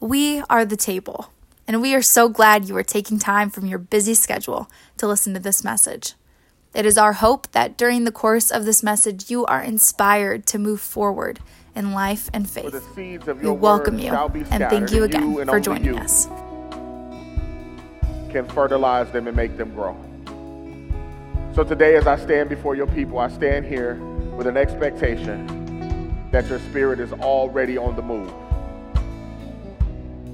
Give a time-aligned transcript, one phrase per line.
[0.00, 1.30] We are the table,
[1.68, 5.34] and we are so glad you are taking time from your busy schedule to listen
[5.34, 6.14] to this message.
[6.74, 10.58] It is our hope that during the course of this message, you are inspired to
[10.58, 11.40] move forward
[11.76, 12.82] in life and faith.
[12.96, 13.18] We
[13.50, 16.28] welcome you and thank you again you for joining us.
[18.30, 19.94] Can fertilize them and make them grow.
[21.54, 23.96] So today, as I stand before your people, I stand here
[24.34, 28.32] with an expectation that your spirit is already on the move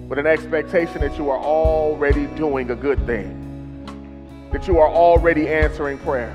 [0.08, 5.48] with an expectation that you are already doing a good thing, that you are already
[5.48, 6.32] answering prayer,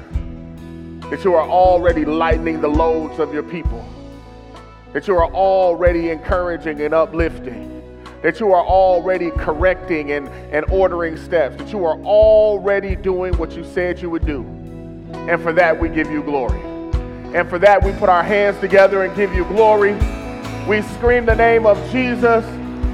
[1.09, 3.85] that you are already lightening the loads of your people,
[4.91, 7.69] that you are already encouraging and uplifting,
[8.21, 13.53] that you are already correcting and, and ordering steps, that you are already doing what
[13.53, 14.41] you said you would do.
[15.13, 16.59] And for that, we give you glory.
[17.33, 19.93] And for that, we put our hands together and give you glory.
[20.67, 22.43] We scream the name of Jesus.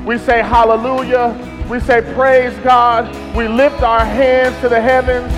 [0.08, 1.36] We say hallelujah.
[1.70, 3.14] We say praise God.
[3.36, 5.30] We lift our hands to the heavens.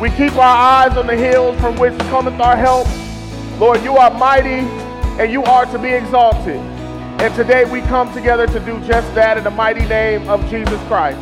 [0.00, 2.88] We keep our eyes on the hills from which cometh our help.
[3.60, 4.66] Lord, you are mighty
[5.20, 6.56] and you are to be exalted.
[6.56, 10.80] And today we come together to do just that in the mighty name of Jesus
[10.88, 11.20] Christ.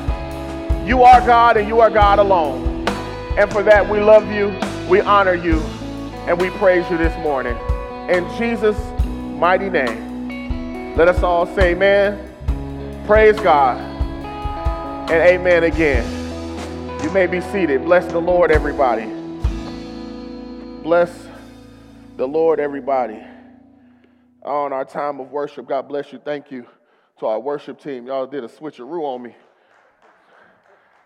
[0.88, 2.88] You are God and you are God alone.
[3.36, 4.58] And for that we love you,
[4.88, 5.60] we honor you,
[6.26, 7.58] and we praise you this morning.
[8.08, 8.80] In Jesus'
[9.38, 10.96] mighty name.
[10.96, 12.25] Let us all say amen.
[13.06, 13.78] Praise God.
[15.08, 16.04] And amen again.
[17.04, 17.84] You may be seated.
[17.84, 19.04] Bless the Lord, everybody.
[20.82, 21.28] Bless
[22.16, 23.22] the Lord, everybody.
[24.42, 26.18] On our time of worship, God bless you.
[26.18, 26.66] Thank you
[27.20, 28.08] to our worship team.
[28.08, 29.36] Y'all did a switcheroo on me.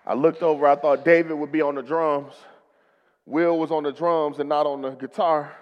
[0.07, 2.33] I looked over, I thought David would be on the drums.
[3.27, 5.55] Will was on the drums and not on the guitar.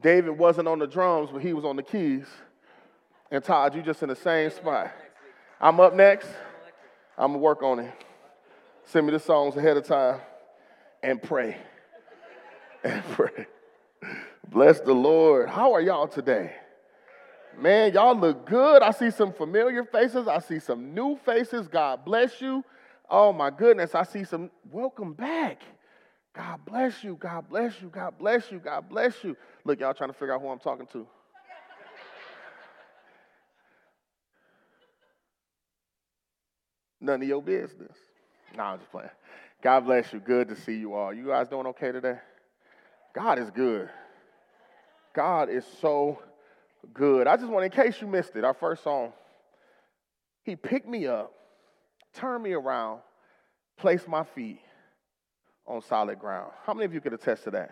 [0.00, 2.26] David wasn't on the drums, but he was on the keys.
[3.32, 4.92] And Todd, you just in the same spot.
[5.60, 6.26] I'm up next.
[7.18, 7.92] I'm going to work on it.
[8.86, 10.20] Send me the songs ahead of time
[11.02, 11.56] and pray.
[12.82, 13.46] And pray.
[14.48, 15.50] Bless the Lord.
[15.50, 16.54] How are y'all today?
[17.58, 18.82] Man, y'all look good.
[18.82, 20.26] I see some familiar faces.
[20.26, 21.68] I see some new faces.
[21.68, 22.64] God bless you.
[23.10, 23.94] Oh my goodness.
[23.94, 24.50] I see some.
[24.72, 25.60] Welcome back.
[26.32, 27.18] God bless you.
[27.20, 27.88] God bless you.
[27.88, 28.60] God bless you.
[28.60, 29.36] God bless you.
[29.64, 31.06] Look, y'all trying to figure out who I'm talking to.
[37.00, 37.96] None of your business.
[38.56, 39.10] No, I'm just playing.
[39.62, 40.20] God bless you.
[40.20, 41.12] Good to see you all.
[41.12, 42.18] You guys doing okay today?
[43.14, 43.88] God is good.
[45.14, 46.22] God is so
[46.92, 47.26] good.
[47.26, 49.12] I just want, in case you missed it, our first song,
[50.44, 51.32] He picked me up,
[52.14, 53.00] turned me around,
[53.76, 54.60] placed my feet
[55.66, 56.52] on solid ground.
[56.64, 57.70] How many of you could attest to that?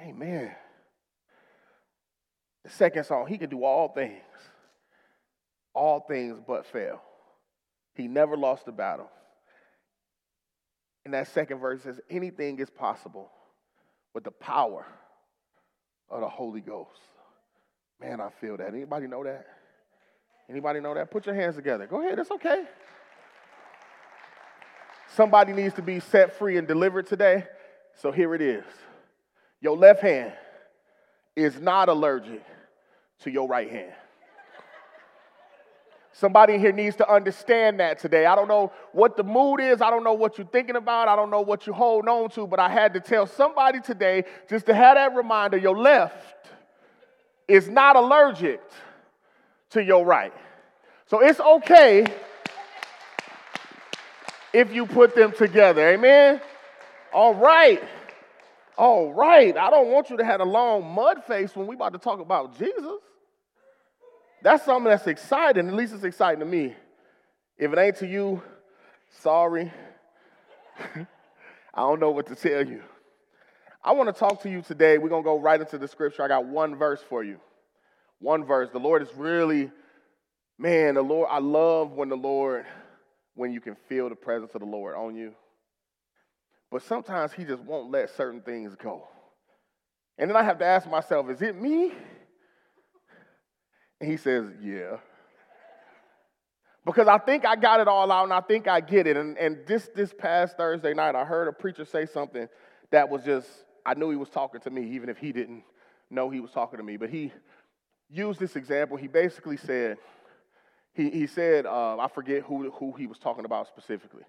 [0.00, 0.52] Amen.
[2.64, 4.22] The second song, He can do all things
[5.74, 7.00] all things but fail.
[7.94, 9.10] He never lost a battle.
[11.04, 13.30] And that second verse says, anything is possible
[14.14, 14.86] with the power
[16.08, 17.00] of the Holy Ghost.
[18.00, 18.68] Man, I feel that.
[18.68, 19.46] Anybody know that?
[20.48, 21.10] Anybody know that?
[21.10, 21.86] Put your hands together.
[21.86, 22.64] Go ahead, it's okay.
[25.14, 27.44] Somebody needs to be set free and delivered today.
[28.00, 28.64] So here it is.
[29.60, 30.32] Your left hand
[31.36, 32.42] is not allergic
[33.20, 33.92] to your right hand.
[36.16, 38.24] Somebody here needs to understand that today.
[38.24, 39.82] I don't know what the mood is.
[39.82, 41.08] I don't know what you're thinking about.
[41.08, 44.22] I don't know what you're holding on to, but I had to tell somebody today
[44.48, 46.46] just to have that reminder your left
[47.48, 48.60] is not allergic
[49.70, 50.32] to your right.
[51.06, 52.06] So it's okay
[54.52, 55.88] if you put them together.
[55.90, 56.40] Amen?
[57.12, 57.82] All right.
[58.78, 59.56] All right.
[59.56, 62.20] I don't want you to have a long mud face when we about to talk
[62.20, 63.00] about Jesus.
[64.44, 65.68] That's something that's exciting.
[65.68, 66.76] At least it's exciting to me.
[67.56, 68.42] If it ain't to you,
[69.22, 69.72] sorry.
[70.94, 72.82] I don't know what to tell you.
[73.82, 74.98] I want to talk to you today.
[74.98, 76.22] We're going to go right into the scripture.
[76.22, 77.40] I got one verse for you.
[78.18, 78.68] One verse.
[78.70, 79.72] The Lord is really,
[80.58, 82.66] man, the Lord, I love when the Lord,
[83.34, 85.34] when you can feel the presence of the Lord on you.
[86.70, 89.08] But sometimes He just won't let certain things go.
[90.18, 91.94] And then I have to ask myself, is it me?
[94.04, 94.98] And he says, Yeah.
[96.84, 99.16] Because I think I got it all out and I think I get it.
[99.16, 102.46] And, and this, this past Thursday night, I heard a preacher say something
[102.90, 103.48] that was just,
[103.86, 105.64] I knew he was talking to me, even if he didn't
[106.10, 106.98] know he was talking to me.
[106.98, 107.32] But he
[108.10, 108.98] used this example.
[108.98, 109.96] He basically said,
[110.92, 114.24] he, he said, uh, I forget who, who he was talking about specifically,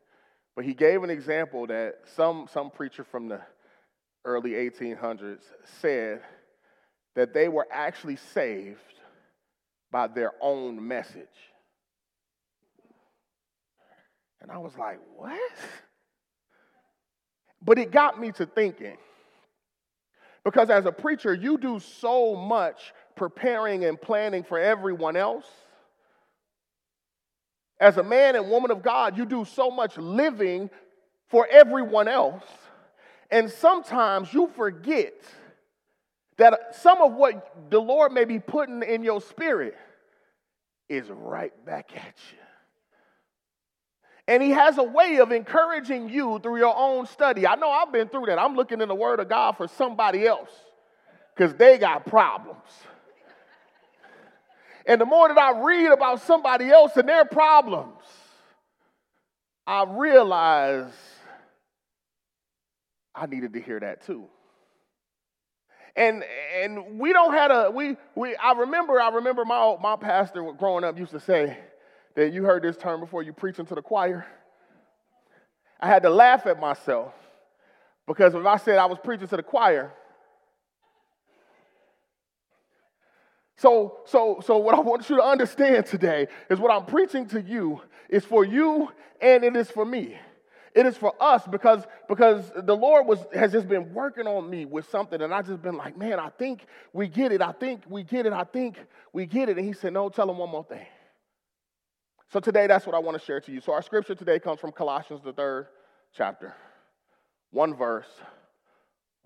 [0.56, 3.42] but he gave an example that some, some preacher from the
[4.24, 5.42] early 1800s
[5.82, 6.22] said
[7.16, 8.80] that they were actually saved
[9.96, 11.24] by their own message.
[14.42, 15.40] And I was like, what?
[17.62, 18.98] But it got me to thinking.
[20.44, 25.46] Because as a preacher, you do so much preparing and planning for everyone else.
[27.80, 30.70] As a man and woman of God, you do so much living
[31.30, 32.44] for everyone else.
[33.32, 35.14] And sometimes you forget
[36.38, 39.76] that some of what the Lord may be putting in your spirit
[40.90, 42.38] is right back at you.
[44.28, 47.46] And he has a way of encouraging you through your own study.
[47.46, 48.40] I know I've been through that.
[48.40, 50.50] I'm looking in the Word of God for somebody else
[51.36, 52.64] because they got problems.
[54.88, 58.04] And the more that I read about somebody else and their problems,
[59.66, 60.92] I realize
[63.14, 64.28] I needed to hear that too.
[65.96, 66.24] And
[66.62, 70.84] and we don't have a we we I remember I remember my my pastor growing
[70.84, 71.58] up used to say
[72.16, 74.26] that you heard this term before you preaching to the choir.
[75.80, 77.14] I had to laugh at myself
[78.08, 79.92] because if I said I was preaching to the choir,
[83.58, 87.42] So, so, so what I want you to understand today is what I'm preaching to
[87.42, 88.90] you is for you
[89.22, 90.18] and it is for me.
[90.76, 94.66] It is for us because, because the Lord was, has just been working on me
[94.66, 97.42] with something, and I've just been like, man, I think we get it.
[97.42, 98.34] I think we get it.
[98.34, 98.78] I think
[99.14, 99.58] we get it.
[99.58, 100.86] And he said, no, tell him one more thing.
[102.32, 103.62] So today, that's what I want to share to you.
[103.62, 105.68] So our scripture today comes from Colossians, the third
[106.14, 106.54] chapter,
[107.52, 108.10] one verse,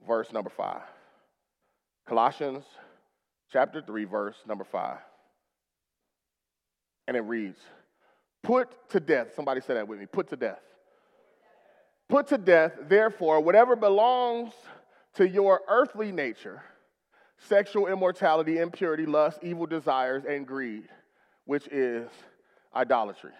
[0.07, 0.84] verse number five.
[2.06, 2.63] Colossians
[3.52, 4.98] chapter 3, verse number 5.
[7.07, 7.60] And it reads,
[8.44, 10.60] Put to death, somebody say that with me, put to death.
[12.10, 14.52] Put to death, therefore, whatever belongs
[15.14, 16.64] to your earthly nature
[17.48, 20.84] sexual immortality, impurity, lust, evil desires, and greed,
[21.46, 22.10] which is
[22.76, 23.32] idolatry.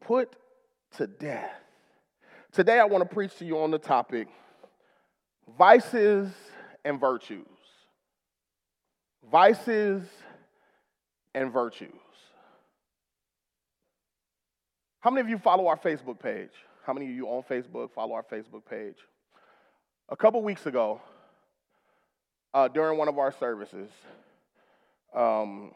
[0.00, 0.36] Put
[0.96, 1.54] to death.
[2.52, 4.28] Today, I want to preach to you on the topic
[5.56, 6.30] vices
[6.84, 7.46] and virtues.
[9.30, 10.02] Vices
[11.34, 12.01] and virtues.
[15.02, 16.52] How many of you follow our Facebook page?
[16.86, 18.94] How many of you on Facebook follow our Facebook page?
[20.08, 21.00] A couple weeks ago,
[22.54, 23.90] uh, during one of our services,
[25.12, 25.72] um,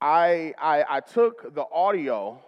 [0.00, 2.38] I, I, I took the audio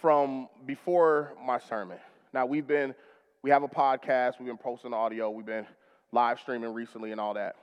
[0.00, 1.98] from before my sermon.
[2.32, 2.94] Now, we've been
[3.42, 5.66] we have a podcast, we've been posting audio, we've been
[6.12, 7.56] live streaming recently and all that.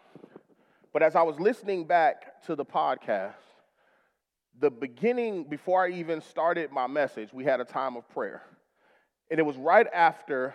[0.94, 3.33] But as I was listening back to the podcast,
[4.60, 8.42] the beginning, before I even started my message, we had a time of prayer.
[9.30, 10.54] And it was right after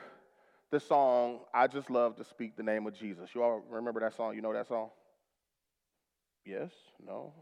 [0.71, 3.31] the song, I Just Love to Speak the Name of Jesus.
[3.35, 4.35] You all remember that song?
[4.35, 4.91] You know that song?
[6.45, 6.71] Yes?
[7.05, 7.33] No?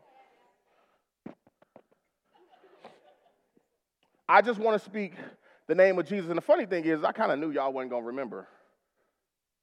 [4.29, 5.15] I just want to speak
[5.69, 6.29] the name of Jesus.
[6.29, 8.47] And the funny thing is, I kind of knew y'all wasn't going to remember.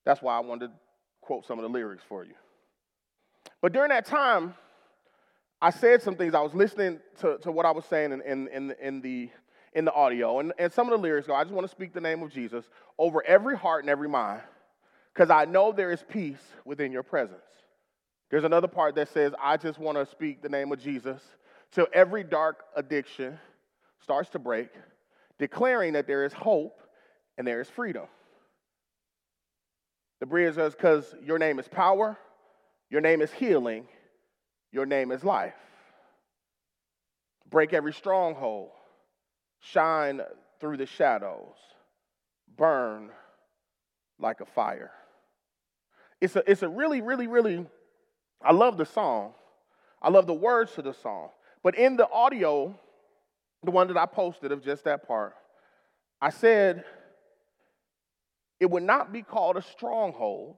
[0.05, 0.73] That's why I wanted to
[1.21, 2.33] quote some of the lyrics for you.
[3.61, 4.53] But during that time,
[5.65, 6.35] I said some things.
[6.35, 9.31] I was listening to, to what I was saying in, in, in, in, the,
[9.73, 10.39] in the audio.
[10.39, 12.31] And, and some of the lyrics go, I just want to speak the name of
[12.31, 12.65] Jesus
[12.99, 14.41] over every heart and every mind,
[15.11, 17.39] because I know there is peace within your presence.
[18.29, 21.19] There's another part that says, I just want to speak the name of Jesus
[21.71, 23.39] till every dark addiction
[24.03, 24.69] starts to break
[25.39, 26.79] declaring that there is hope
[27.39, 28.05] and there is freedom.
[30.19, 32.19] The bridge says, because your name is power,
[32.91, 33.87] your name is healing,
[34.75, 35.55] your name is life.
[37.49, 38.71] Break every stronghold,
[39.61, 40.19] shine
[40.59, 41.55] through the shadows,
[42.57, 43.09] burn
[44.19, 44.91] like a fire.
[46.19, 47.65] It's a, it's a really, really, really,
[48.43, 49.33] I love the song.
[50.01, 51.29] I love the words to the song.
[51.63, 52.77] But in the audio,
[53.63, 55.35] the one that I posted of just that part,
[56.21, 56.83] I said
[58.59, 60.57] it would not be called a stronghold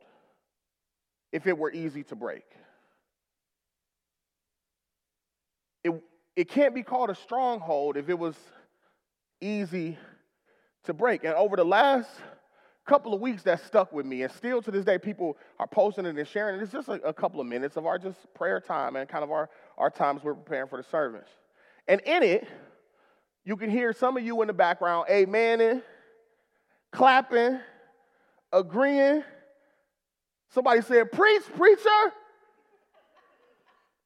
[1.31, 2.45] if it were easy to break.
[5.87, 6.03] It,
[6.35, 8.35] it can't be called a stronghold if it was
[9.41, 9.97] easy
[10.83, 11.23] to break.
[11.23, 12.09] And over the last
[12.85, 14.23] couple of weeks, that stuck with me.
[14.23, 16.63] And still to this day, people are posting it and sharing it.
[16.63, 19.31] It's just a, a couple of minutes of our just prayer time and kind of
[19.31, 21.29] our, our times we're preparing for the service.
[21.87, 22.47] And in it,
[23.45, 25.81] you can hear some of you in the background amening,
[26.91, 27.59] clapping,
[28.51, 29.23] agreeing.
[30.49, 31.89] Somebody said, Preach, preacher.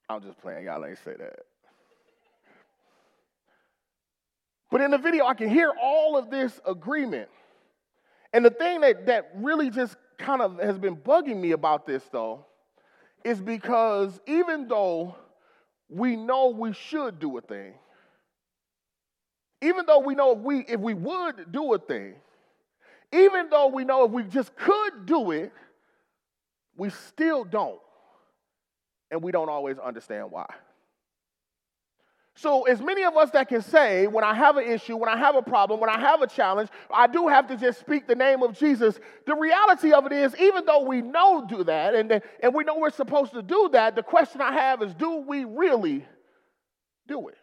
[0.08, 0.64] I'm just playing.
[0.64, 1.40] Y'all ain't say that.
[4.72, 7.28] But in the video, I can hear all of this agreement.
[8.32, 12.02] And the thing that, that really just kind of has been bugging me about this
[12.10, 12.46] though
[13.22, 15.14] is because even though
[15.90, 17.74] we know we should do a thing,
[19.60, 22.14] even though we know if we if we would do a thing,
[23.12, 25.52] even though we know if we just could do it,
[26.78, 27.80] we still don't.
[29.10, 30.46] And we don't always understand why.
[32.34, 35.18] So, as many of us that can say, when I have an issue, when I
[35.18, 38.14] have a problem, when I have a challenge, I do have to just speak the
[38.14, 38.98] name of Jesus.
[39.26, 42.78] The reality of it is, even though we know do that and, and we know
[42.78, 46.06] we're supposed to do that, the question I have is, do we really
[47.06, 47.36] do it?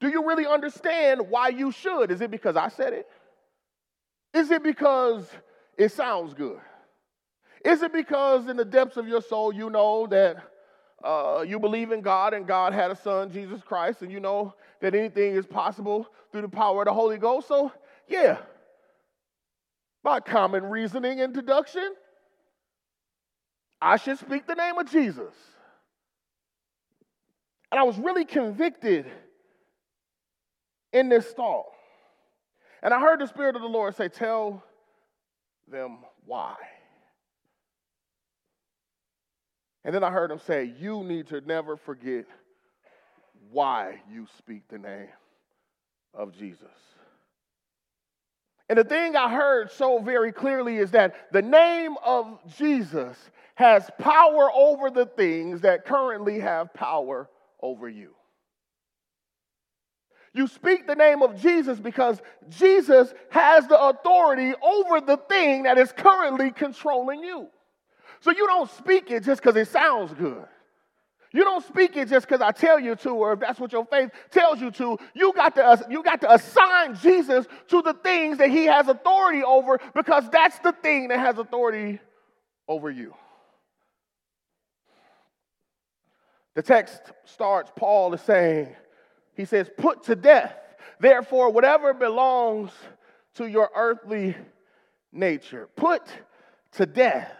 [0.00, 2.10] Do you really understand why you should?
[2.10, 3.06] Is it because I said it?
[4.34, 5.28] Is it because
[5.78, 6.60] it sounds good?
[7.64, 10.36] Is it because in the depths of your soul you know that
[11.02, 14.54] uh, you believe in God and God had a son, Jesus Christ, and you know
[14.80, 17.48] that anything is possible through the power of the Holy Ghost?
[17.48, 17.72] So,
[18.08, 18.38] yeah,
[20.02, 21.94] by common reasoning and deduction,
[23.80, 25.34] I should speak the name of Jesus.
[27.70, 29.06] And I was really convicted
[30.92, 31.66] in this thought.
[32.82, 34.62] And I heard the Spirit of the Lord say, Tell
[35.68, 36.56] them why.
[39.90, 42.24] And then I heard him say, You need to never forget
[43.50, 45.08] why you speak the name
[46.14, 46.68] of Jesus.
[48.68, 53.18] And the thing I heard so very clearly is that the name of Jesus
[53.56, 57.28] has power over the things that currently have power
[57.60, 58.14] over you.
[60.32, 65.78] You speak the name of Jesus because Jesus has the authority over the thing that
[65.78, 67.48] is currently controlling you.
[68.20, 70.46] So you don't speak it just because it sounds good.
[71.32, 73.86] You don't speak it just because I tell you to, or if that's what your
[73.86, 74.98] faith tells you to.
[75.14, 79.42] You got to you got to assign Jesus to the things that He has authority
[79.44, 82.00] over, because that's the thing that has authority
[82.66, 83.14] over you.
[86.54, 87.70] The text starts.
[87.76, 88.74] Paul is saying,
[89.34, 90.52] he says, "Put to death,
[90.98, 92.72] therefore, whatever belongs
[93.34, 94.36] to your earthly
[95.12, 95.68] nature.
[95.76, 96.02] Put
[96.72, 97.32] to death."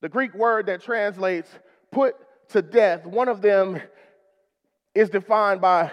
[0.00, 1.50] The Greek word that translates
[1.90, 2.14] put
[2.50, 3.80] to death, one of them
[4.94, 5.90] is defined by,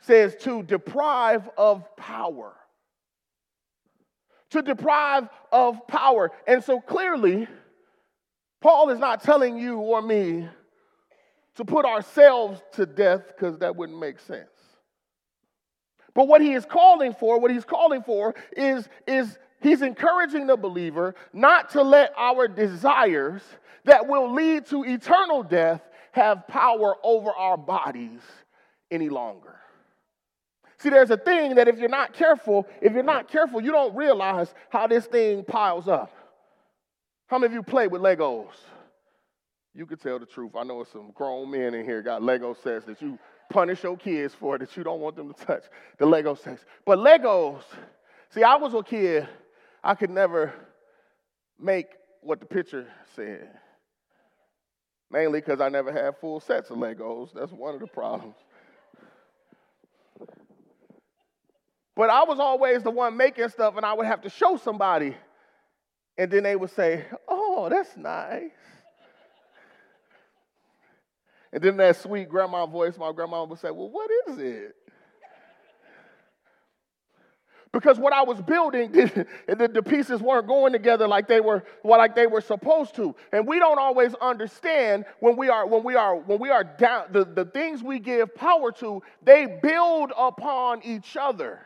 [0.00, 2.54] says to deprive of power.
[4.50, 6.30] To deprive of power.
[6.46, 7.48] And so clearly,
[8.60, 10.48] Paul is not telling you or me
[11.56, 14.48] to put ourselves to death because that wouldn't make sense.
[16.14, 20.56] But what he is calling for, what he's calling for is, is He's encouraging the
[20.56, 23.42] believer not to let our desires
[23.84, 25.80] that will lead to eternal death
[26.12, 28.20] have power over our bodies
[28.90, 29.56] any longer.
[30.78, 33.94] See, there's a thing that if you're not careful, if you're not careful, you don't
[33.96, 36.12] realize how this thing piles up.
[37.28, 38.52] How many of you play with Legos?
[39.74, 40.52] You can tell the truth.
[40.54, 43.18] I know some grown men in here got Lego sets that you
[43.50, 45.64] punish your kids for that you don't want them to touch
[45.98, 46.64] the Lego sets.
[46.84, 47.62] But Legos,
[48.30, 49.28] see, I was a kid
[49.86, 50.52] I could never
[51.60, 51.86] make
[52.20, 53.48] what the picture said.
[55.12, 57.32] Mainly because I never had full sets of Legos.
[57.32, 58.34] That's one of the problems.
[61.94, 65.16] But I was always the one making stuff, and I would have to show somebody.
[66.18, 68.50] And then they would say, Oh, that's nice.
[71.52, 74.74] And then that sweet grandma voice, my grandma would say, Well, what is it?
[77.72, 81.98] Because what I was building, the, the, pieces weren't going together like they were well,
[81.98, 83.14] like they were supposed to.
[83.32, 87.06] And we don't always understand when we are when we are when we are down
[87.10, 91.60] the, the things we give power to, they build upon each other.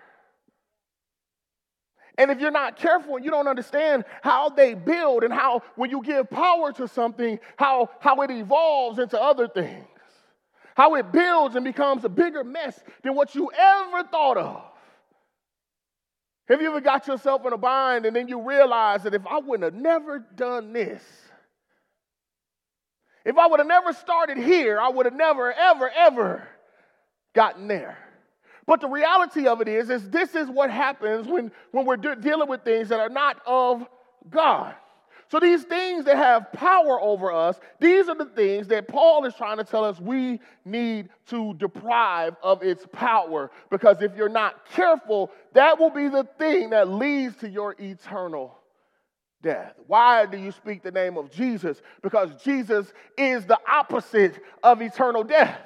[2.21, 5.88] And if you're not careful and you don't understand how they build and how when
[5.88, 9.87] you give power to something, how, how it evolves into other things,
[10.75, 14.70] how it builds and becomes a bigger mess than what you ever thought of.
[16.50, 19.38] Have you ever got yourself in a bind and then you realize that if I
[19.38, 21.00] would have never done this,
[23.25, 26.49] if I would have never started here, I would have never, ever, ever
[27.37, 27.97] gotten there.
[28.66, 32.16] But the reality of it is, is this is what happens when, when we're de-
[32.16, 33.87] dealing with things that are not of
[34.28, 34.75] God.
[35.30, 39.34] So these things that have power over us, these are the things that Paul is
[39.34, 43.52] trying to tell us we need to deprive of its power.
[43.70, 48.58] Because if you're not careful, that will be the thing that leads to your eternal
[49.40, 49.75] death.
[49.87, 51.80] Why do you speak the name of Jesus?
[52.02, 54.34] Because Jesus is the opposite
[54.64, 55.60] of eternal death.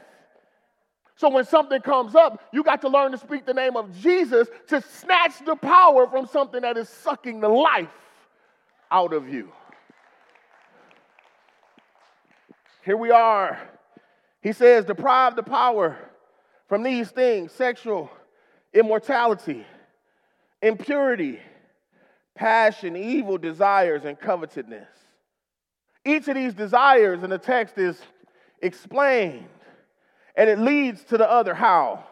[1.17, 4.49] So when something comes up, you got to learn to speak the name of Jesus
[4.67, 7.89] to snatch the power from something that is sucking the life
[8.91, 9.53] out of you.
[12.85, 13.59] Here we are.
[14.43, 15.97] He says, deprive the power
[16.69, 18.11] from these things sexual
[18.73, 19.65] immortality,
[20.61, 21.39] impurity,
[22.35, 24.89] passion, evil desires, and covetousness.
[26.05, 28.01] Each of these desires in the text is
[28.61, 29.49] explained
[30.37, 31.55] and it leads to the other.
[31.55, 32.05] How?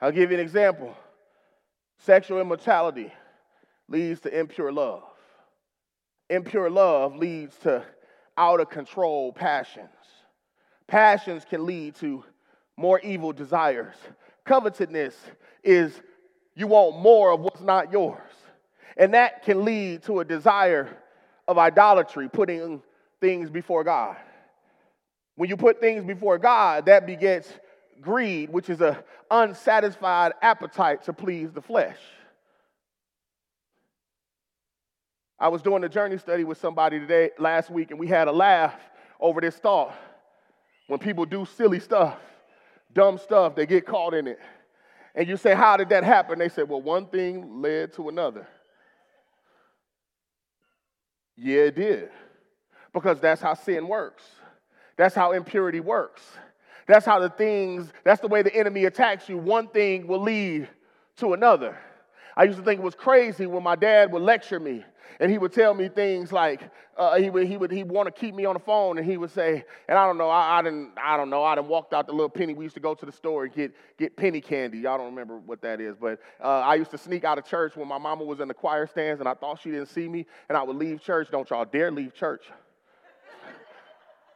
[0.00, 0.94] I'll give you an example.
[1.98, 3.12] Sexual immortality
[3.88, 5.02] leads to impure love.
[6.28, 7.84] Impure love leads to
[8.36, 9.88] out of control passions.
[10.86, 12.24] Passions can lead to
[12.76, 13.94] more evil desires.
[14.44, 15.14] Covetousness
[15.64, 16.00] is
[16.54, 18.20] you want more of what's not yours.
[18.96, 20.88] And that can lead to a desire
[21.48, 22.82] of idolatry, putting
[23.20, 24.16] things before God.
[25.36, 27.52] When you put things before God, that begets
[28.00, 28.96] greed, which is an
[29.30, 31.98] unsatisfied appetite to please the flesh.
[35.38, 38.32] I was doing a journey study with somebody today last week, and we had a
[38.32, 38.74] laugh
[39.20, 39.94] over this thought.
[40.86, 42.16] When people do silly stuff,
[42.94, 44.38] dumb stuff, they get caught in it.
[45.14, 46.38] And you say, How did that happen?
[46.38, 48.46] They said, Well, one thing led to another.
[51.36, 52.10] Yeah, it did.
[52.94, 54.24] Because that's how sin works.
[54.96, 56.22] That's how impurity works.
[56.86, 59.36] That's how the things, that's the way the enemy attacks you.
[59.36, 60.68] One thing will lead
[61.16, 61.76] to another.
[62.36, 64.84] I used to think it was crazy when my dad would lecture me
[65.20, 66.60] and he would tell me things like
[66.98, 69.16] uh, he would he would he want to keep me on the phone and he
[69.16, 71.94] would say and I don't know I, I didn't I don't know I didn't walked
[71.94, 72.52] out the little penny.
[72.52, 74.78] We used to go to the store and get get penny candy.
[74.78, 77.76] Y'all don't remember what that is but uh, I used to sneak out of church
[77.76, 80.26] when my mama was in the choir stands and I thought she didn't see me
[80.48, 81.28] and I would leave church.
[81.30, 82.42] Don't y'all dare leave church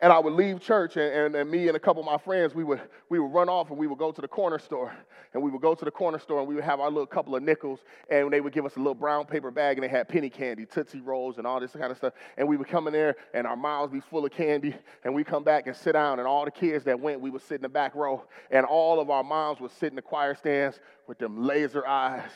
[0.02, 2.54] and I would leave church, and, and, and, me and a couple of my friends,
[2.54, 2.80] we would,
[3.11, 4.95] we would run off and we would go to the corner store.
[5.33, 7.37] And we would go to the corner store and we would have our little couple
[7.37, 7.80] of nickels,
[8.11, 10.64] and they would give us a little brown paper bag, and they had penny candy,
[10.64, 12.14] Tootsie Rolls, and all this kind of stuff.
[12.38, 15.23] And we would come in there, and our mouths be full of candy, and we
[15.23, 17.62] come back and sit down, and all the kids that went, we would sit in
[17.62, 21.18] the back row, and all of our moms would sit in the choir stands with
[21.18, 22.31] them laser eyes.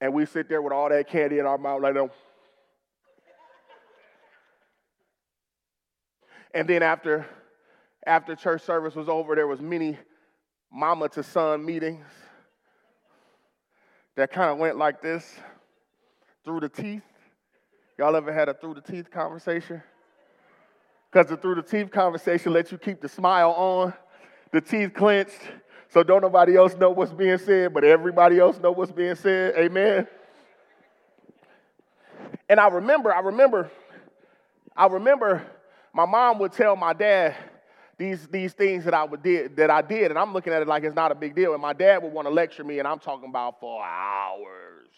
[0.00, 2.10] and we sit there with all that candy in our mouth like that.
[6.58, 7.24] And then after,
[8.04, 9.96] after church service was over, there was many
[10.72, 12.04] mama to son meetings
[14.16, 15.38] that kind of went like this
[16.44, 17.04] through the teeth.
[17.96, 19.80] Y'all ever had a through the teeth conversation?
[21.12, 23.94] Because the through the teeth conversation lets you keep the smile on,
[24.50, 25.38] the teeth clenched,
[25.88, 29.54] so don't nobody else know what's being said, but everybody else know what's being said.
[29.56, 30.08] Amen.
[32.48, 33.70] And I remember, I remember,
[34.76, 35.46] I remember
[35.98, 37.34] my mom would tell my dad
[37.96, 40.68] these, these things that I would did that I did, and I'm looking at it
[40.68, 41.54] like it's not a big deal.
[41.54, 44.90] And my dad would want to lecture me, and I'm talking about for hours.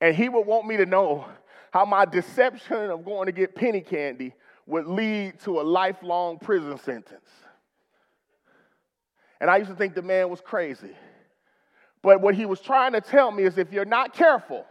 [0.00, 1.26] And he would want me to know
[1.74, 4.32] how my deception of going to get penny candy
[4.64, 7.28] would lead to a lifelong prison sentence.
[9.42, 10.96] And I used to think the man was crazy.
[12.00, 14.64] But what he was trying to tell me is if you're not careful,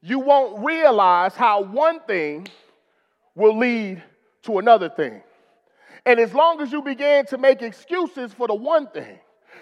[0.00, 2.46] you won't realize how one thing
[3.34, 4.02] will lead
[4.42, 5.22] to another thing.
[6.06, 9.18] And as long as you begin to make excuses for the one thing,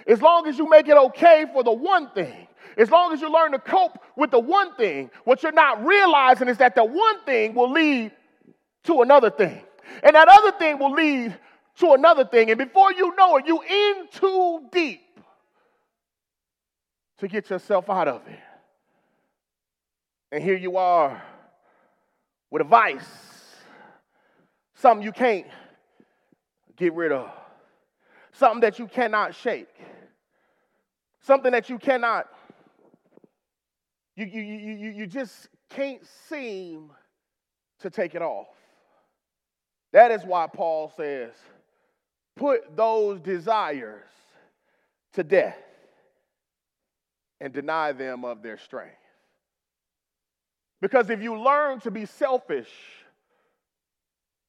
[0.07, 2.47] as long as you make it okay for the one thing,
[2.77, 6.49] as long as you learn to cope with the one thing, what you're not realizing
[6.49, 8.13] is that the one thing will lead
[8.85, 9.61] to another thing.
[10.03, 11.37] And that other thing will lead
[11.79, 12.51] to another thing.
[12.51, 15.01] And before you know it, you're in too deep
[17.19, 18.39] to get yourself out of it.
[20.33, 21.23] And here you are
[22.51, 23.05] with a vice,
[24.75, 25.47] something you can't
[26.77, 27.31] get rid of,
[28.33, 29.69] something that you cannot shake,
[31.21, 32.27] something that you cannot,
[34.17, 36.91] you, you, you, you just can't seem
[37.81, 38.49] to take it off.
[39.93, 41.33] That is why Paul says,
[42.37, 44.09] put those desires
[45.15, 45.57] to death
[47.41, 48.97] and deny them of their strength.
[50.87, 52.71] Because if you learn to be selfish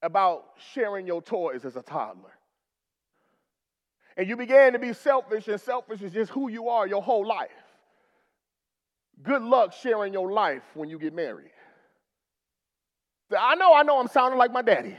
[0.04, 2.38] about sharing your toys as a toddler,
[4.16, 7.26] and you began to be selfish, and selfish is just who you are your whole
[7.26, 7.50] life,
[9.24, 11.50] good luck sharing your life when you get married.
[13.36, 14.96] I know, I know I'm sounding like my daddy.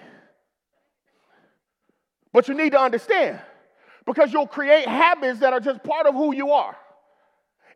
[2.32, 3.40] But you need to understand
[4.06, 6.76] because you'll create habits that are just part of who you are.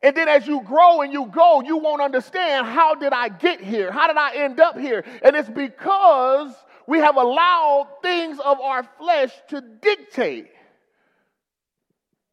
[0.02, 3.60] And then as you grow and you go, you won't understand how did I get
[3.60, 3.92] here?
[3.92, 5.04] How did I end up here?
[5.22, 6.52] And it's because
[6.86, 10.50] we have allowed things of our flesh to dictate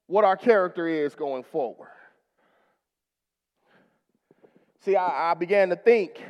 [0.08, 1.90] what our character is going forward.
[4.84, 6.24] See, I, I began to think,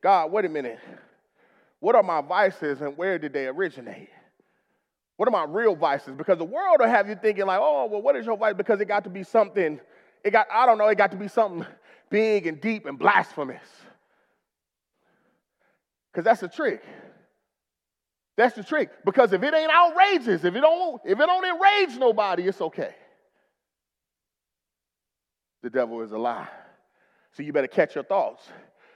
[0.00, 0.78] God, wait a minute.
[1.80, 4.08] What are my vices and where did they originate?
[5.16, 6.14] What are my real vices?
[6.16, 8.54] Because the world will have you thinking, like, oh, well, what is your vice?
[8.54, 9.78] Because it got to be something,
[10.24, 11.66] it got, I don't know, it got to be something
[12.10, 13.62] big and deep and blasphemous.
[16.12, 16.82] Because that's the trick.
[18.36, 18.90] That's the trick.
[19.04, 22.94] Because if it ain't outrageous, if it don't, if it don't enrage nobody, it's okay.
[25.62, 26.48] The devil is a lie.
[27.32, 28.48] So you better catch your thoughts.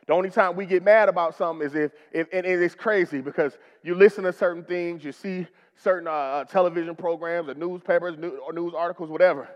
[0.07, 3.59] The only time we get mad about something is if, if and it's crazy because
[3.83, 8.39] you listen to certain things, you see certain uh, uh television programs or newspapers news,
[8.45, 9.49] or news articles, whatever.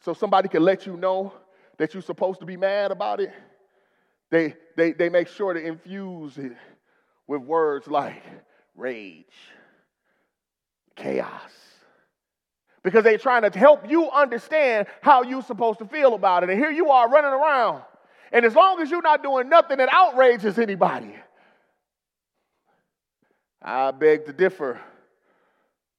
[0.00, 1.32] So somebody can let you know
[1.78, 3.32] that you're supposed to be mad about it.
[4.30, 6.52] They, they, they make sure to infuse it
[7.26, 8.22] with words like
[8.74, 9.24] rage,
[10.94, 11.50] chaos,
[12.82, 16.50] because they're trying to help you understand how you're supposed to feel about it.
[16.50, 17.82] And here you are running around.
[18.32, 21.14] And as long as you're not doing nothing that outrages anybody,
[23.62, 24.80] I beg to differ.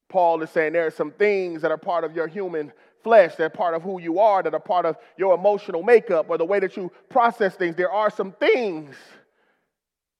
[0.09, 2.71] Paul is saying there are some things that are part of your human
[3.07, 6.37] flesh, that part of who you are, that are part of your emotional makeup or
[6.37, 7.73] the way that you process things.
[7.77, 8.97] There are some things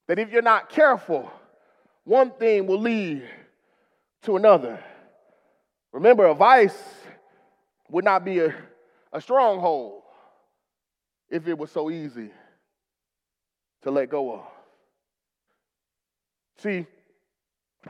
[0.07, 1.29] that if you're not careful,
[2.05, 3.23] one thing will lead
[4.23, 4.81] to another.
[5.91, 6.81] Remember, a vice
[7.89, 8.55] would not be a,
[9.11, 10.03] a stronghold
[11.29, 12.29] if it was so easy
[13.81, 14.45] to let go of.
[16.59, 16.85] See,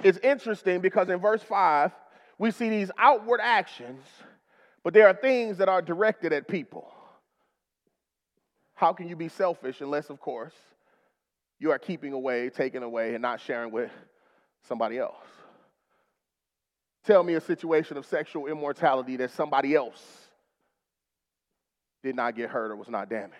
[0.03, 1.91] it's interesting because in verse 5,
[2.39, 4.03] we see these outward actions,
[4.87, 6.89] but there are things that are directed at people.
[8.73, 10.53] How can you be selfish unless, of course,
[11.59, 13.91] you are keeping away, taking away, and not sharing with
[14.65, 15.25] somebody else?
[17.03, 20.01] Tell me a situation of sexual immortality that somebody else
[22.01, 23.35] did not get hurt or was not damaged.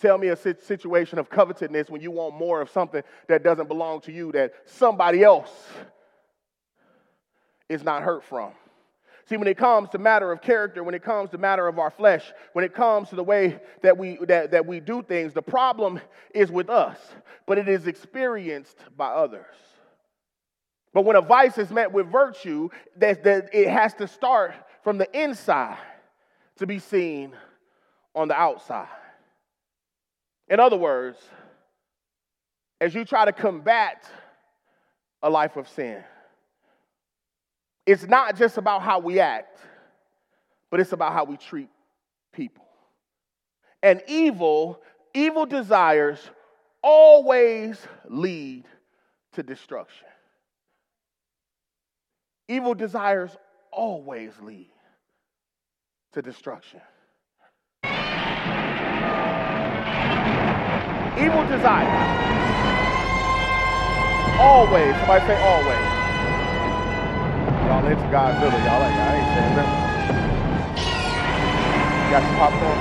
[0.00, 4.00] Tell me a situation of covetousness when you want more of something that doesn't belong
[4.00, 5.52] to you that somebody else
[7.68, 8.50] is not hurt from.
[9.28, 11.90] See, when it comes to matter of character, when it comes to matter of our
[11.90, 15.42] flesh, when it comes to the way that we that, that we do things, the
[15.42, 16.00] problem
[16.34, 16.96] is with us,
[17.46, 19.44] but it is experienced by others.
[20.94, 24.96] But when a vice is met with virtue, that, that it has to start from
[24.96, 25.76] the inside
[26.56, 27.36] to be seen
[28.14, 28.88] on the outside.
[30.48, 31.18] In other words,
[32.80, 34.08] as you try to combat
[35.22, 36.02] a life of sin,
[37.88, 39.58] it's not just about how we act,
[40.70, 41.70] but it's about how we treat
[42.34, 42.66] people.
[43.82, 44.82] And evil,
[45.14, 46.18] evil desires
[46.82, 48.64] always lead
[49.32, 50.06] to destruction.
[52.46, 53.34] Evil desires
[53.72, 54.68] always lead
[56.12, 56.82] to destruction.
[61.16, 61.88] Evil desires
[64.38, 65.97] always, somebody say always.
[67.68, 69.68] Y'all into Godzilla, y'all like, I ain't saying that.
[72.10, 72.78] got popcorn?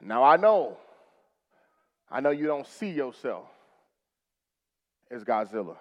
[0.00, 0.76] Now I know,
[2.08, 3.46] I know you don't see yourself
[5.12, 5.76] as Godzilla.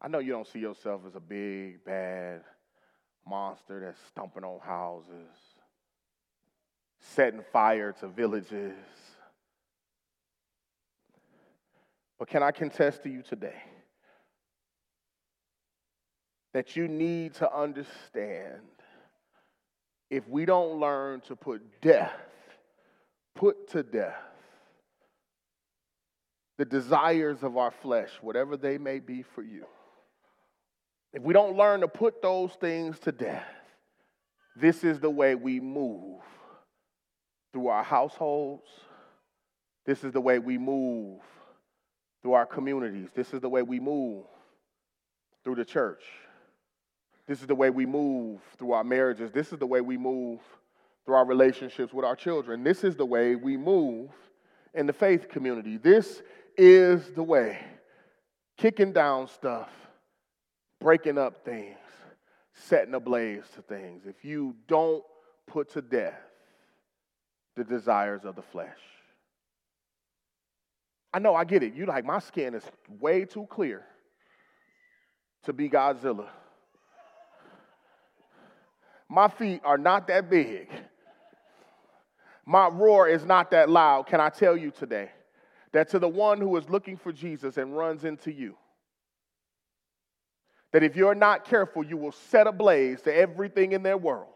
[0.00, 2.42] I know you don't see yourself as a big, bad
[3.26, 5.36] monster that's stomping on houses,
[7.00, 8.76] setting fire to villages.
[12.18, 13.60] But can I contest to you today
[16.52, 18.62] that you need to understand
[20.10, 22.12] if we don't learn to put death
[23.34, 24.16] put to death
[26.58, 29.64] the desires of our flesh, whatever they may be for you,
[31.12, 33.46] if we don't learn to put those things to death,
[34.56, 36.20] this is the way we move
[37.52, 38.66] through our households.
[39.86, 41.20] This is the way we move
[42.22, 43.08] through our communities.
[43.14, 44.24] This is the way we move
[45.44, 46.02] through the church.
[47.26, 49.30] This is the way we move through our marriages.
[49.32, 50.40] This is the way we move
[51.06, 52.64] through our relationships with our children.
[52.64, 54.10] This is the way we move
[54.74, 55.78] in the faith community.
[55.78, 56.22] This
[56.58, 57.58] is the way.
[58.58, 59.70] Kicking down stuff,
[60.80, 61.78] breaking up things,
[62.52, 64.02] setting ablaze to things.
[64.04, 65.04] If you don't
[65.46, 66.18] put to death
[67.56, 68.78] the desires of the flesh.
[71.14, 71.74] I know, I get it.
[71.74, 72.64] You like, my skin is
[73.00, 73.84] way too clear
[75.44, 76.28] to be Godzilla.
[79.08, 80.68] My feet are not that big.
[82.44, 84.06] My roar is not that loud.
[84.06, 85.10] Can I tell you today
[85.72, 88.56] that to the one who is looking for Jesus and runs into you,
[90.72, 94.28] that if you're not careful, you will set ablaze to everything in their world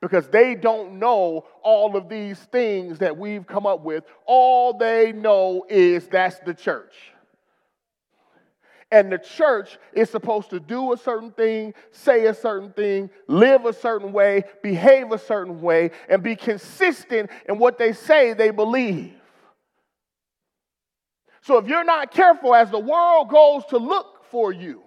[0.00, 4.04] because they don't know all of these things that we've come up with.
[4.26, 6.94] All they know is that's the church.
[8.90, 13.66] And the church is supposed to do a certain thing, say a certain thing, live
[13.66, 18.50] a certain way, behave a certain way, and be consistent in what they say they
[18.50, 19.17] believe.
[21.42, 24.82] So if you're not careful as the world goes to look for you,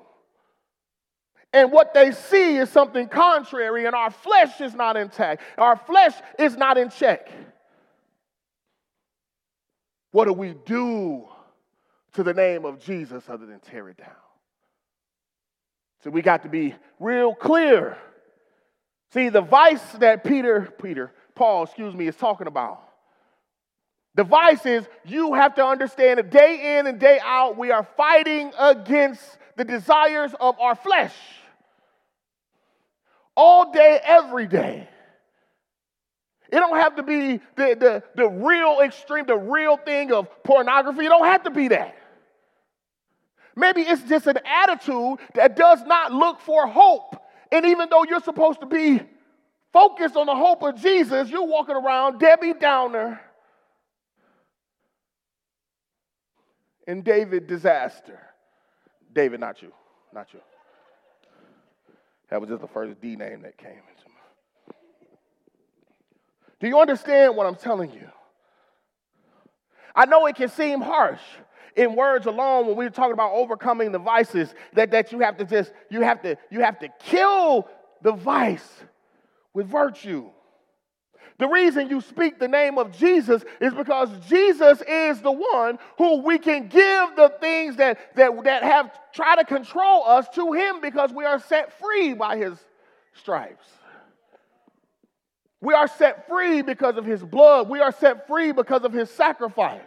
[1.53, 6.13] and what they see is something contrary, and our flesh is not intact, our flesh
[6.39, 7.29] is not in check.
[10.11, 11.27] What do we do
[12.13, 14.09] to the name of Jesus other than tear it down?
[16.03, 17.97] So we got to be real clear.
[19.13, 22.81] See, the vice that Peter, Peter, Paul, excuse me, is talking about.
[24.15, 27.87] The vice is you have to understand that day in and day out, we are
[27.95, 29.23] fighting against
[29.55, 31.15] the desires of our flesh
[33.35, 34.87] all day, every day.
[36.51, 41.05] It don't have to be the, the, the real extreme, the real thing of pornography.
[41.05, 41.95] It don't have to be that.
[43.55, 47.15] Maybe it's just an attitude that does not look for hope.
[47.51, 49.01] And even though you're supposed to be
[49.71, 53.21] focused on the hope of Jesus, you're walking around Debbie Downer
[56.87, 58.19] and David Disaster.
[59.13, 59.71] David, not you,
[60.13, 60.39] not you.
[62.29, 64.73] That was just the first D name that came into my.
[66.59, 68.07] Do you understand what I'm telling you?
[69.93, 71.19] I know it can seem harsh
[71.75, 75.45] in words alone when we're talking about overcoming the vices that, that you have to
[75.45, 77.67] just you have to you have to kill
[78.01, 78.83] the vice
[79.53, 80.29] with virtue
[81.41, 86.21] the reason you speak the name of Jesus is because Jesus is the one who
[86.21, 90.81] we can give the things that, that, that have tried to control us to him
[90.81, 92.59] because we are set free by his
[93.15, 93.65] stripes.
[95.61, 97.67] We are set free because of his blood.
[97.69, 99.81] We are set free because of his sacrifice.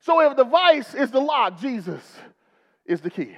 [0.00, 2.02] So if the vice is the lock, Jesus
[2.84, 3.36] is the key.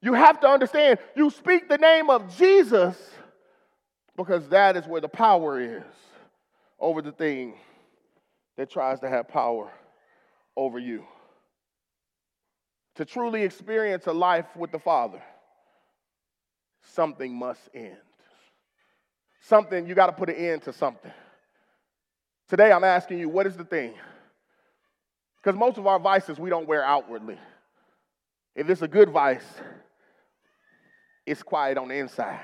[0.00, 2.96] You have to understand, you speak the name of Jesus
[4.16, 5.82] because that is where the power is
[6.78, 7.54] over the thing
[8.56, 9.70] that tries to have power
[10.56, 11.04] over you.
[12.96, 15.20] To truly experience a life with the Father,
[16.82, 17.96] something must end.
[19.40, 21.12] Something, you got to put an end to something.
[22.48, 23.94] Today, I'm asking you, what is the thing?
[25.42, 27.38] Because most of our vices we don't wear outwardly.
[28.54, 29.44] If it's a good vice,
[31.26, 32.40] it's quiet on the inside.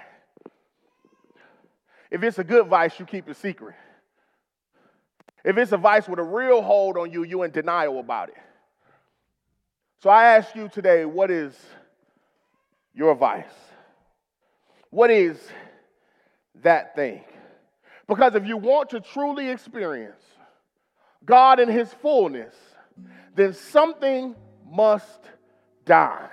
[2.11, 3.75] If it's a good vice, you keep it secret.
[5.45, 8.37] If it's a vice with a real hold on you, you're in denial about it.
[10.03, 11.55] So I ask you today, what is
[12.95, 13.45] your vice?
[14.91, 15.39] What is
[16.63, 17.23] that thing?
[18.09, 20.21] Because if you want to truly experience
[21.25, 22.55] God in His fullness,
[23.35, 24.35] then something
[24.69, 25.21] must
[25.85, 26.29] die.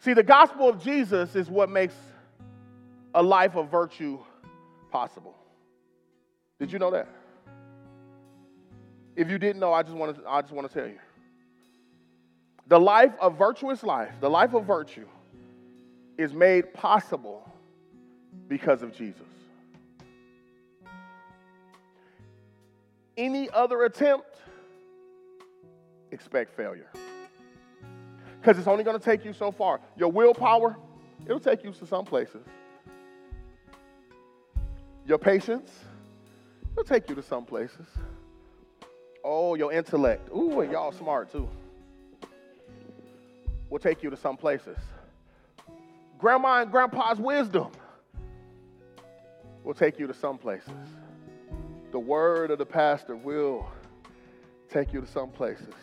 [0.00, 1.94] See, the gospel of Jesus is what makes
[3.14, 4.18] a life of virtue
[4.90, 5.34] possible.
[6.58, 7.08] Did you know that?
[9.16, 10.98] If you didn't know, I just want to, I just want to tell you.
[12.66, 15.06] The life of virtuous life, the life of virtue,
[16.18, 17.48] is made possible
[18.48, 19.20] because of Jesus.
[23.16, 24.38] Any other attempt,
[26.10, 26.90] expect failure.
[28.40, 29.80] Because it's only going to take you so far.
[29.96, 30.76] Your willpower,
[31.24, 32.44] it'll take you to some places.
[35.06, 35.70] Your patience
[36.74, 37.86] will take you to some places.
[39.22, 40.28] Oh, your intellect.
[40.34, 41.48] Ooh, and y'all smart too.
[43.68, 44.78] Will take you to some places.
[46.18, 47.68] Grandma and grandpa's wisdom
[49.62, 50.70] will take you to some places.
[51.92, 53.66] The word of the pastor will
[54.70, 55.74] take you to some places.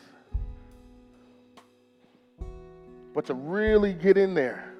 [3.14, 4.74] But to really get in there,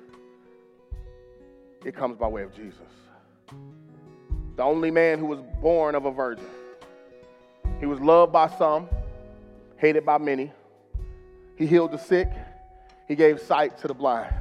[1.86, 2.88] it comes by way of Jesus
[4.56, 6.46] the only man who was born of a virgin.
[7.80, 8.88] He was loved by some,
[9.78, 10.52] hated by many.
[11.56, 12.30] He healed the sick,
[13.08, 14.34] he gave sight to the blind,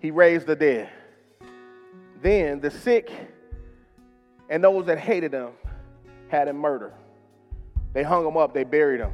[0.00, 0.88] he raised the dead.
[2.22, 3.10] Then the sick
[4.48, 5.50] And those that hated him
[6.28, 6.92] had him murdered.
[7.92, 9.12] They hung him up, they buried him.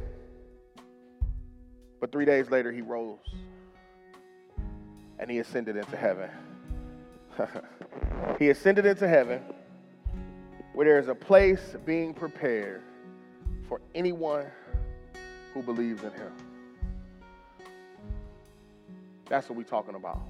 [1.99, 3.19] But three days later, he rose
[5.19, 6.29] and he ascended into heaven.
[8.39, 9.41] he ascended into heaven
[10.73, 12.81] where there is a place being prepared
[13.67, 14.45] for anyone
[15.53, 16.31] who believes in him.
[19.27, 20.21] That's what we're talking about.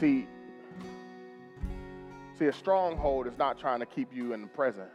[0.00, 0.26] See,
[2.38, 4.88] see, a stronghold is not trying to keep you in the present.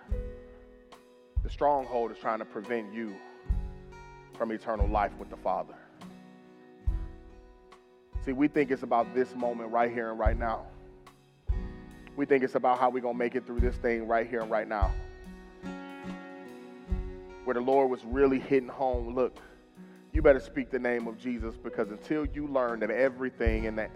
[1.43, 3.15] The stronghold is trying to prevent you
[4.37, 5.75] from eternal life with the Father.
[8.25, 10.65] See, we think it's about this moment right here and right now.
[12.19, 14.41] We think it's about how we're going to make it through this thing right here
[14.41, 14.91] and right now.
[17.45, 19.37] Where the Lord was really hitting home look,
[20.11, 23.89] you better speak the name of Jesus because until you learn that everything and that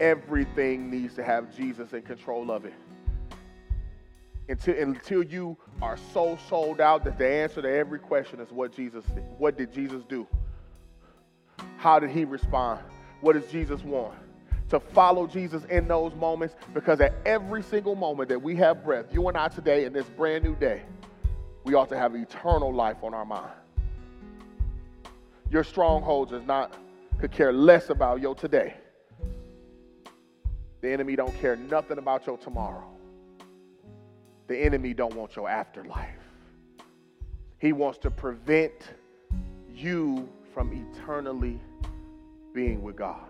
[0.00, 2.74] everything needs to have Jesus in control of it,
[4.48, 8.72] until, until you are so sold out that the answer to every question is what
[8.72, 9.04] Jesus
[9.38, 10.26] what did Jesus do?
[11.76, 12.80] How did he respond?
[13.20, 14.18] What does Jesus want?
[14.70, 19.06] To follow Jesus in those moments because at every single moment that we have breath,
[19.12, 20.82] you and I today in this brand new day,
[21.64, 23.52] we ought to have eternal life on our mind.
[25.50, 26.74] Your strongholds is not
[27.18, 28.74] could care less about your today.
[30.80, 32.86] The enemy don't care nothing about your tomorrow.
[34.46, 36.08] The enemy don't want your afterlife.
[37.58, 38.72] He wants to prevent
[39.74, 41.58] you from eternally
[42.54, 43.27] being with God.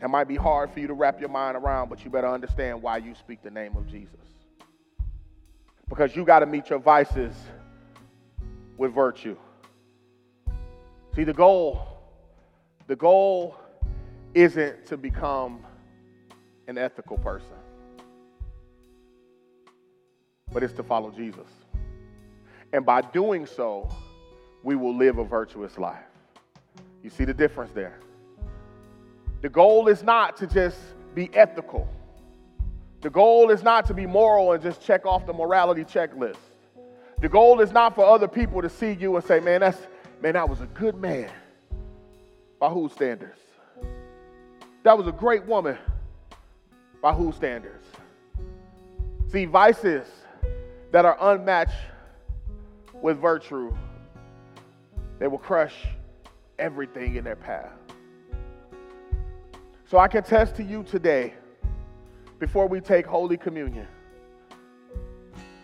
[0.00, 2.80] That might be hard for you to wrap your mind around, but you better understand
[2.80, 4.16] why you speak the name of Jesus.
[5.88, 7.34] Because you got to meet your vices
[8.78, 9.36] with virtue.
[11.14, 11.86] See, the goal,
[12.86, 13.56] the goal
[14.32, 15.64] isn't to become
[16.66, 17.58] an ethical person,
[20.52, 21.48] but it's to follow Jesus.
[22.72, 23.88] And by doing so,
[24.62, 26.04] we will live a virtuous life.
[27.02, 27.98] You see the difference there?
[29.40, 30.78] The goal is not to just
[31.14, 31.88] be ethical.
[33.00, 36.36] The goal is not to be moral and just check off the morality checklist.
[37.20, 39.78] The goal is not for other people to see you and say, man, that's
[40.20, 41.30] man, that was a good man.
[42.58, 43.38] By whose standards?
[44.82, 45.78] That was a great woman.
[47.00, 47.86] By whose standards?
[49.32, 50.06] See, vices
[50.92, 51.72] that are unmatched
[53.00, 53.74] with virtue,
[55.18, 55.74] they will crush
[56.58, 57.79] everything in their path.
[59.90, 61.34] So I can test to you today,
[62.38, 63.88] before we take Holy Communion,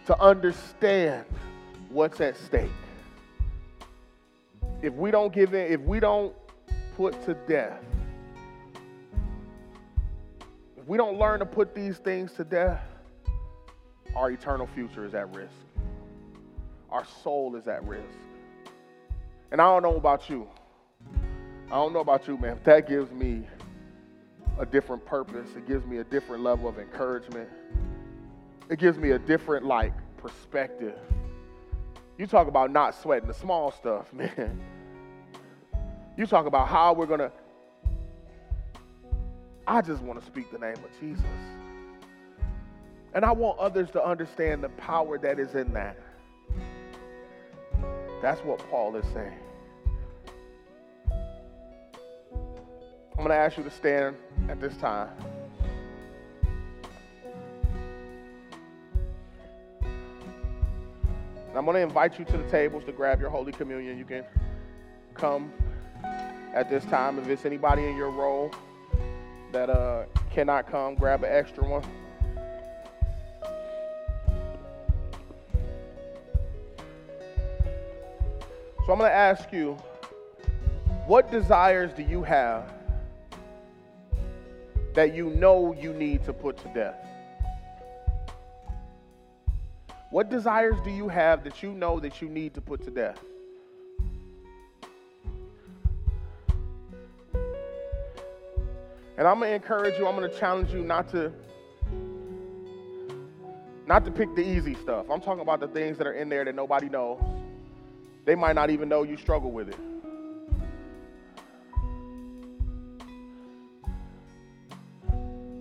[0.07, 1.25] to understand
[1.91, 2.73] what's at stake.
[4.83, 6.35] If we don't give in, if we don't
[6.97, 7.79] put to death,
[10.77, 12.83] if we don't learn to put these things to death,
[14.17, 15.55] our eternal future is at risk.
[16.91, 18.19] Our soul is at risk.
[19.53, 20.49] And I don't know about you.
[21.67, 22.59] I don't know about you, man.
[22.65, 23.47] That gives me
[24.59, 25.49] a different purpose.
[25.57, 27.49] It gives me a different level of encouragement.
[28.69, 30.99] It gives me a different like perspective.
[32.19, 34.61] You talk about not sweating the small stuff, man.
[36.17, 37.31] You talk about how we're gonna.
[39.67, 41.25] I just want to speak the name of Jesus.
[43.13, 45.99] And I want others to understand the power that is in that.
[48.23, 49.39] That's what Paul is saying.
[53.19, 54.15] I'm going to ask you to stand
[54.51, 55.09] at this time.
[61.55, 63.97] I'm going to invite you to the tables to grab your Holy Communion.
[63.97, 64.23] You can
[65.15, 65.51] come
[66.53, 67.19] at this time.
[67.19, 68.53] If it's anybody in your role
[69.51, 71.83] that uh, cannot come, grab an extra one.
[78.85, 79.79] So I'm going to ask you,
[81.07, 82.76] what desires do you have
[84.97, 86.97] that you know you need to put to death?
[90.11, 93.21] What desires do you have that you know that you need to put to death?
[99.19, 101.33] And I'm going to encourage you, I'm going to challenge you not to
[103.87, 105.07] not to pick the easy stuff.
[105.09, 107.21] I'm talking about the things that are in there that nobody knows.
[108.25, 109.77] They might not even know you struggle with it.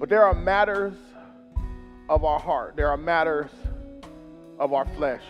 [0.05, 0.93] But there are matters
[2.09, 3.49] of our heart, there are matters
[4.59, 5.23] of our flesh.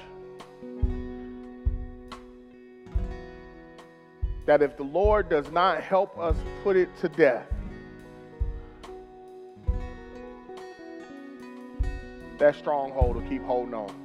[4.45, 7.47] That if the Lord does not help us put it to death,
[12.37, 13.95] that stronghold will keep holding on.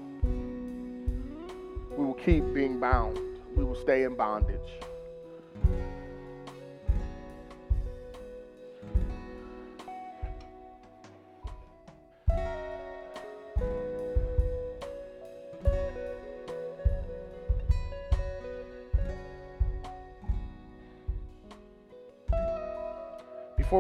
[1.99, 3.19] We will keep being bound.
[3.57, 4.61] We will stay in bondage.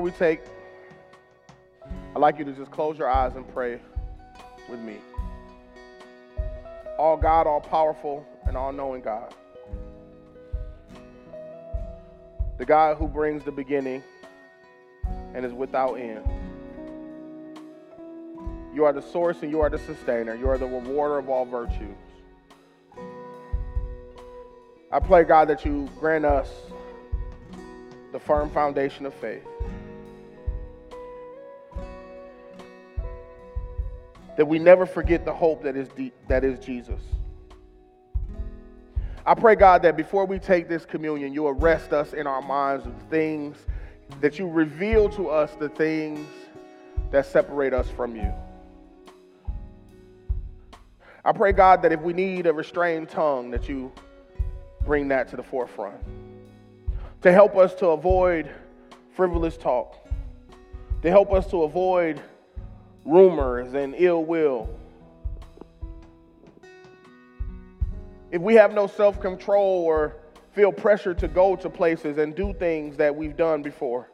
[0.00, 0.40] Before we take,
[2.16, 3.78] I'd like you to just close your eyes and pray
[4.66, 4.96] with me.
[6.98, 9.34] All God, all powerful, and all knowing God.
[12.56, 14.02] The God who brings the beginning
[15.34, 16.24] and is without end.
[18.74, 20.34] You are the source and you are the sustainer.
[20.34, 21.98] You are the rewarder of all virtues.
[24.90, 26.48] I pray, God, that you grant us
[28.12, 29.44] the firm foundation of faith.
[34.40, 37.02] That we never forget the hope that is, deep, that is Jesus.
[39.26, 42.86] I pray, God, that before we take this communion, you arrest us in our minds
[42.86, 43.58] of things,
[44.22, 46.26] that you reveal to us the things
[47.10, 48.32] that separate us from you.
[51.22, 53.92] I pray, God, that if we need a restrained tongue, that you
[54.86, 56.00] bring that to the forefront.
[57.20, 58.50] To help us to avoid
[59.14, 59.98] frivolous talk,
[61.02, 62.22] to help us to avoid
[63.04, 64.68] rumors and ill will
[68.30, 70.16] if we have no self control or
[70.52, 74.08] feel pressure to go to places and do things that we've done before,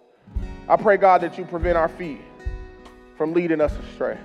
[0.68, 2.20] I pray, God, that you prevent our feet
[3.16, 4.18] from leading us astray.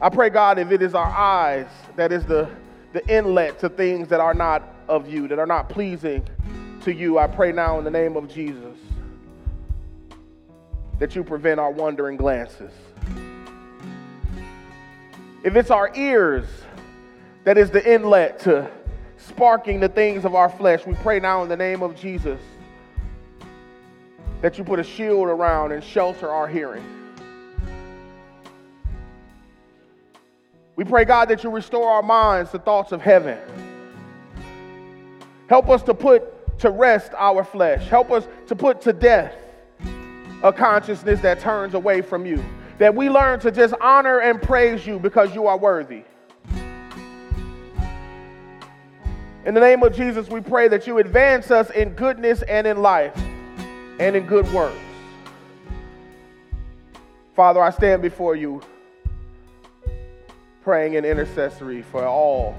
[0.00, 1.66] I pray, God, if it is our eyes
[1.96, 2.48] that is the,
[2.92, 6.26] the inlet to things that are not of you, that are not pleasing
[6.82, 8.76] to you, I pray now in the name of Jesus
[10.98, 12.72] that you prevent our wandering glances.
[15.42, 16.46] If it's our ears
[17.44, 18.70] that is the inlet to
[19.18, 20.86] sparking the things of our flesh.
[20.86, 22.40] We pray now in the name of Jesus
[24.40, 26.84] that you put a shield around and shelter our hearing.
[30.76, 33.38] We pray, God, that you restore our minds to thoughts of heaven.
[35.48, 37.86] Help us to put to rest our flesh.
[37.88, 39.34] Help us to put to death
[40.44, 42.44] a consciousness that turns away from you.
[42.78, 46.04] That we learn to just honor and praise you because you are worthy.
[49.46, 52.82] In the name of Jesus, we pray that you advance us in goodness and in
[52.82, 53.16] life
[53.98, 54.78] and in good works.
[57.34, 58.62] Father, I stand before you
[60.62, 62.56] praying in intercessory for all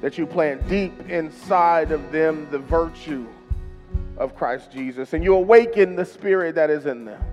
[0.00, 3.26] that you plant deep inside of them the virtue
[4.20, 7.24] of Christ Jesus and you awaken the spirit that is in them.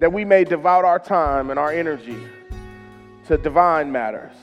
[0.00, 2.18] That we may devote our time and our energy
[3.26, 4.34] to divine matters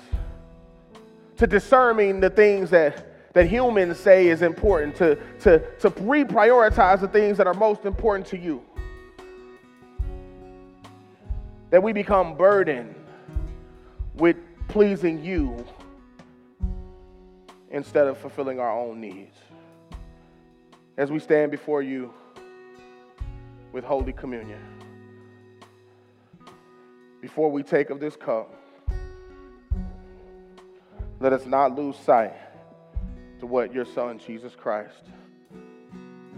[1.37, 7.07] to discerning the things that, that humans say is important, to, to, to reprioritize the
[7.07, 8.61] things that are most important to you.
[11.69, 12.95] That we become burdened
[14.15, 14.37] with
[14.67, 15.63] pleasing you
[17.69, 19.37] instead of fulfilling our own needs.
[20.97, 22.11] As we stand before you
[23.71, 24.59] with Holy Communion,
[27.21, 28.51] before we take of this cup,
[31.19, 32.33] let us not lose sight
[33.39, 35.03] to what your Son, Jesus Christ,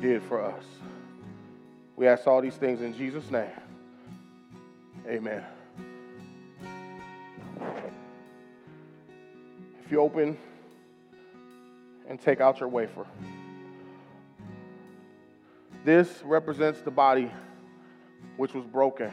[0.01, 0.63] did for us.
[1.95, 3.47] We ask all these things in Jesus' name.
[5.07, 5.43] Amen.
[9.85, 10.37] If you open
[12.09, 13.05] and take out your wafer,
[15.85, 17.31] this represents the body
[18.37, 19.11] which was broken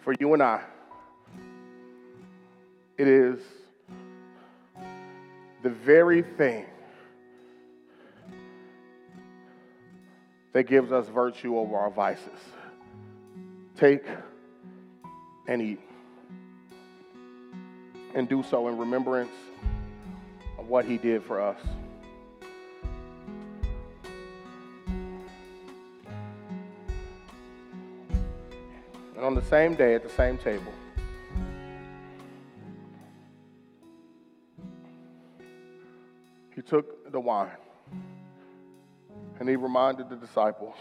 [0.00, 0.62] for you and I.
[2.96, 3.40] It is
[5.62, 6.64] the very thing
[10.52, 12.40] that gives us virtue over our vices.
[13.76, 14.04] Take
[15.48, 15.80] and eat.
[18.14, 19.32] And do so in remembrance
[20.58, 21.58] of what he did for us.
[29.16, 30.72] And on the same day, at the same table,
[36.54, 37.48] he took the wine
[39.40, 40.76] and he reminded the disciples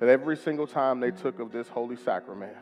[0.00, 2.56] that every single time they took of this holy sacrament,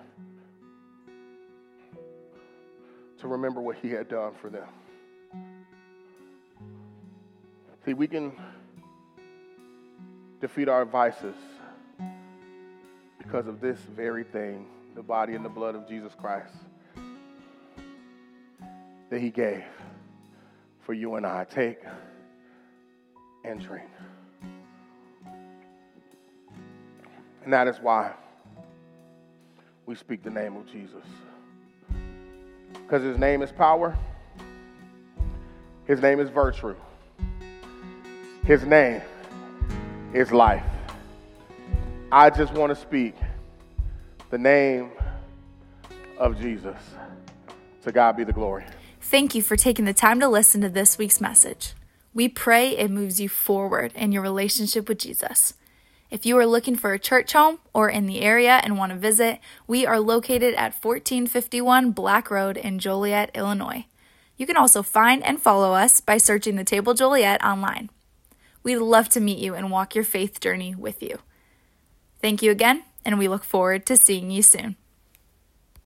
[3.18, 4.68] to remember what he had done for them.
[7.84, 8.32] See, we can
[10.40, 11.36] defeat our vices
[13.30, 14.66] because of this very thing,
[14.96, 16.52] the body and the blood of Jesus Christ
[19.08, 19.62] that he gave
[20.80, 21.44] for you and I.
[21.44, 21.78] Take
[23.44, 23.88] and drink.
[27.44, 28.14] And that is why
[29.86, 31.04] we speak the name of Jesus.
[32.72, 33.96] Because his name is power,
[35.84, 36.74] his name is virtue,
[38.44, 39.02] his name
[40.14, 40.64] is life.
[42.12, 43.14] I just want to speak
[44.30, 44.90] the name
[46.18, 46.76] of Jesus.
[47.82, 48.64] To God be the glory.
[49.00, 51.72] Thank you for taking the time to listen to this week's message.
[52.12, 55.54] We pray it moves you forward in your relationship with Jesus.
[56.10, 58.98] If you are looking for a church home or in the area and want to
[58.98, 59.38] visit,
[59.68, 63.86] we are located at 1451 Black Road in Joliet, Illinois.
[64.36, 67.88] You can also find and follow us by searching the Table Joliet online.
[68.64, 71.20] We'd love to meet you and walk your faith journey with you.
[72.22, 74.76] Thank you again, and we look forward to seeing you soon.